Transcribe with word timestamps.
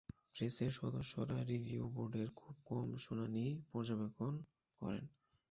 প্রেসের 0.33 0.71
সদস্যরা 0.71 1.37
রিভিউ 1.43 1.83
বোর্ডের 1.89 2.29
খুব 2.31 2.55
কম 2.65 2.87
শুনানিই 2.97 3.53
পর্যবেক্ষণ 3.71 4.33
করেন। 4.81 5.05